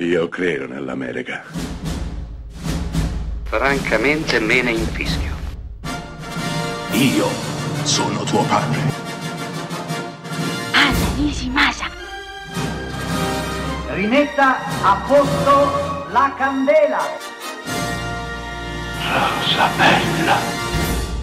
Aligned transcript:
Io 0.00 0.28
credo 0.28 0.68
nell'America. 0.68 1.42
Francamente 3.42 4.38
me 4.38 4.62
ne 4.62 4.70
infischio. 4.70 5.34
Io 6.92 7.26
sono 7.82 8.22
tuo 8.22 8.44
padre. 8.44 8.78
Anna 10.72 11.16
Nishimasa. 11.16 11.86
Rimetta 13.94 14.58
a 14.84 15.04
posto 15.04 16.12
la 16.12 16.32
candela. 16.38 17.00
Rosa 19.02 19.68
bella. 19.76 20.36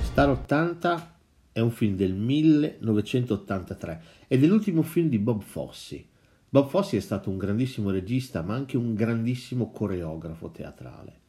Star 0.00 0.28
80 0.28 1.18
è 1.50 1.58
un 1.58 1.72
film 1.72 1.96
del 1.96 2.14
1983 2.14 4.02
ed 4.28 4.44
è 4.44 4.46
l'ultimo 4.46 4.82
film 4.82 5.08
di 5.08 5.18
Bob 5.18 5.42
Fosse. 5.42 6.09
Bob 6.52 6.68
Fosse 6.68 6.96
è 6.96 7.00
stato 7.00 7.30
un 7.30 7.38
grandissimo 7.38 7.90
regista 7.90 8.42
ma 8.42 8.54
anche 8.54 8.76
un 8.76 8.92
grandissimo 8.94 9.70
coreografo 9.70 10.50
teatrale. 10.50 11.20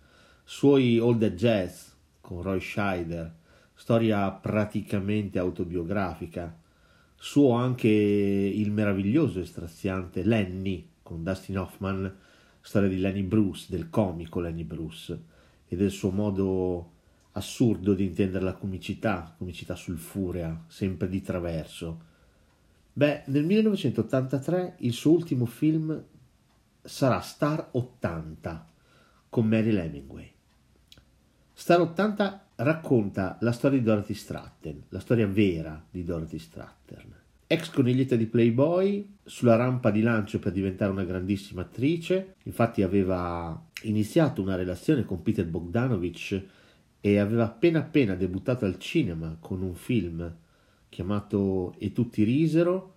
Suoi 0.44 0.98
All 0.98 1.20
the 1.20 1.36
Jazz 1.36 1.90
con 2.20 2.42
Roy 2.42 2.60
Scheider, 2.60 3.32
storia 3.76 4.32
praticamente 4.32 5.38
autobiografica. 5.38 6.58
Suo 7.16 7.52
anche 7.52 7.88
il 7.88 8.72
meraviglioso 8.72 9.40
e 9.40 9.46
straziante 9.46 10.24
Lenny 10.24 10.90
con 11.04 11.22
Dustin 11.22 11.60
Hoffman, 11.60 12.12
storia 12.60 12.90
di 12.90 12.98
Lenny 12.98 13.22
Bruce, 13.22 13.68
del 13.70 13.92
comico 13.92 14.40
Lenny 14.40 14.64
Bruce 14.64 15.22
e 15.68 15.76
del 15.76 15.92
suo 15.92 16.10
modo 16.10 16.94
assurdo 17.34 17.94
di 17.94 18.06
intendere 18.06 18.44
la 18.44 18.56
comicità, 18.56 19.36
comicità 19.38 19.76
sul 19.76 20.00
furia, 20.00 20.64
sempre 20.66 21.08
di 21.08 21.22
traverso. 21.22 22.10
Beh, 22.94 23.24
nel 23.28 23.46
1983 23.46 24.76
il 24.80 24.92
suo 24.92 25.12
ultimo 25.12 25.46
film 25.46 26.04
sarà 26.82 27.22
Star 27.22 27.70
80 27.72 28.68
con 29.30 29.48
Mary 29.48 29.74
Hemingway. 29.76 30.30
Star 31.54 31.80
80 31.80 32.48
racconta 32.56 33.38
la 33.42 33.54
storia 33.54 33.80
di 33.80 33.86
Dorothy 33.86 34.14
Stratton, 34.14 34.84
la 34.90 35.00
storia 35.00 35.26
vera 35.26 35.82
di 35.90 36.04
Dorothy 36.04 36.38
Stratton. 36.38 37.16
Ex 37.48 37.70
coniglietta 37.70 38.16
di 38.16 38.26
Playboy, 38.26 39.16
sulla 39.24 39.56
rampa 39.56 39.90
di 39.90 40.02
lancio 40.02 40.40
per 40.40 40.52
diventare 40.52 40.92
una 40.92 41.04
grandissima 41.04 41.62
attrice, 41.62 42.36
infatti 42.44 42.82
aveva 42.82 43.62
iniziato 43.84 44.42
una 44.42 44.56
relazione 44.56 45.06
con 45.06 45.22
Peter 45.22 45.46
Bogdanovich 45.46 46.44
e 47.00 47.18
aveva 47.20 47.46
appena 47.46 47.80
appena 47.80 48.16
debuttato 48.16 48.66
al 48.66 48.78
cinema 48.78 49.38
con 49.40 49.62
un 49.62 49.76
film 49.76 50.36
chiamato 50.92 51.74
E 51.80 51.94
tutti 51.94 52.24
risero, 52.24 52.96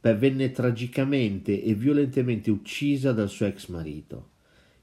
venne 0.00 0.50
tragicamente 0.52 1.62
e 1.62 1.74
violentemente 1.74 2.50
uccisa 2.50 3.12
dal 3.12 3.28
suo 3.28 3.46
ex 3.46 3.66
marito, 3.66 4.30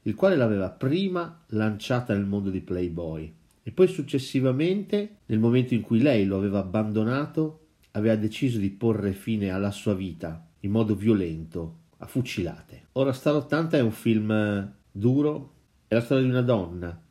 il 0.02 0.14
quale 0.14 0.36
l'aveva 0.36 0.70
prima 0.70 1.42
lanciata 1.48 2.14
nel 2.14 2.26
mondo 2.26 2.50
di 2.50 2.60
Playboy 2.60 3.32
e 3.62 3.70
poi 3.72 3.88
successivamente, 3.88 5.16
nel 5.26 5.40
momento 5.40 5.74
in 5.74 5.80
cui 5.80 6.00
lei 6.00 6.26
lo 6.26 6.36
aveva 6.36 6.60
abbandonato, 6.60 7.60
aveva 7.92 8.14
deciso 8.14 8.58
di 8.58 8.70
porre 8.70 9.12
fine 9.12 9.50
alla 9.50 9.72
sua 9.72 9.94
vita 9.94 10.46
in 10.60 10.70
modo 10.70 10.94
violento, 10.94 11.78
a 11.96 12.06
fucilate. 12.06 12.88
Ora 12.92 13.12
Star 13.12 13.34
80 13.34 13.78
è 13.78 13.80
un 13.80 13.90
film 13.90 14.72
duro, 14.92 15.52
è 15.88 15.94
la 15.94 16.00
storia 16.02 16.24
di 16.24 16.30
una 16.30 16.42
donna, 16.42 17.02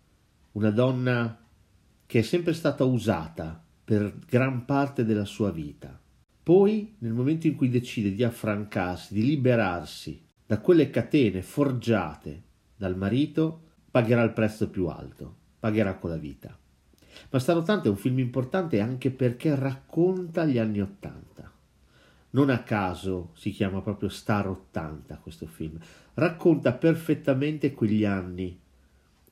una 0.54 0.72
donna 0.72 1.38
che 2.06 2.20
è 2.20 2.22
sempre 2.22 2.54
stata 2.54 2.86
usata 2.86 3.65
per 3.86 4.18
gran 4.28 4.66
parte 4.66 5.06
della 5.06 5.26
sua 5.26 5.52
vita. 5.52 5.98
Poi, 6.42 6.96
nel 7.00 7.14
momento 7.14 7.46
in 7.48 7.56
cui 7.56 7.70
decide 7.70 8.14
di 8.14 8.24
affrancarsi, 8.24 9.14
di 9.14 9.24
liberarsi 9.24 10.22
da 10.46 10.60
quelle 10.60 10.90
catene 10.90 11.44
forgiate 11.44 12.44
dal 12.76 12.98
marito, 12.98 13.62
pagherà 13.90 14.24
il 14.24 14.34
prezzo 14.34 14.70
più 14.70 14.88
alto, 14.88 15.36
pagherà 15.60 15.96
con 15.96 16.10
la 16.10 16.18
vita. 16.18 16.58
Ma 17.30 17.40
Star 17.40 17.58
80 17.58 17.86
è 17.86 17.90
un 17.90 17.96
film 17.96 18.20
importante 18.20 18.80
anche 18.80 19.12
perché 19.12 19.56
racconta 19.56 20.46
gli 20.46 20.58
anni 20.58 20.82
80. 20.82 21.52
Non 22.32 22.50
a 22.50 22.64
caso 22.64 23.32
si 23.36 23.52
chiama 23.52 23.82
proprio 23.82 24.10
Star 24.10 24.50
80 24.50 25.18
questo 25.18 25.46
film. 25.46 25.80
Racconta 26.16 26.74
perfettamente 26.74 27.72
quegli 27.72 28.04
anni, 28.04 28.60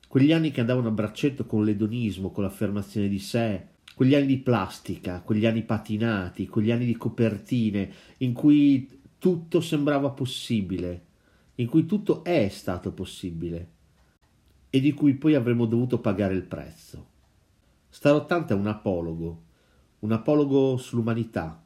quegli 0.08 0.32
anni 0.32 0.50
che 0.50 0.60
andavano 0.60 0.88
a 0.88 0.92
braccetto 0.92 1.44
con 1.44 1.64
l'edonismo, 1.64 2.30
con 2.30 2.44
l'affermazione 2.44 3.08
di 3.08 3.18
sé, 3.18 3.68
quegli 3.94 4.14
anni 4.14 4.26
di 4.26 4.38
plastica, 4.38 5.20
quegli 5.20 5.46
anni 5.46 5.62
patinati, 5.62 6.48
quegli 6.48 6.70
anni 6.70 6.84
di 6.84 6.96
copertine, 6.96 7.90
in 8.18 8.32
cui 8.32 9.00
tutto 9.18 9.60
sembrava 9.60 10.10
possibile, 10.10 11.04
in 11.56 11.68
cui 11.68 11.86
tutto 11.86 12.24
è 12.24 12.48
stato 12.48 12.92
possibile 12.92 13.70
e 14.70 14.80
di 14.80 14.92
cui 14.92 15.14
poi 15.14 15.34
avremmo 15.34 15.66
dovuto 15.66 16.00
pagare 16.00 16.34
il 16.34 16.42
prezzo. 16.42 17.12
Star 17.88 18.14
80 18.14 18.54
è 18.54 18.56
un 18.56 18.66
apologo, 18.66 19.42
un 20.00 20.10
apologo 20.10 20.76
sull'umanità, 20.76 21.62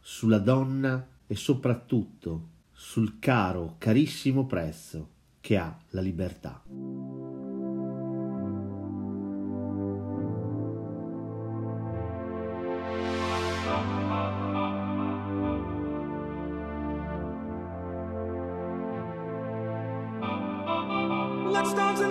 sulla 0.00 0.38
donna 0.38 1.06
e 1.26 1.36
soprattutto 1.36 2.48
sul 2.72 3.18
caro, 3.18 3.74
carissimo 3.76 4.46
prezzo 4.46 5.10
che 5.40 5.58
ha 5.58 5.78
la 5.90 6.00
libertà. 6.00 7.17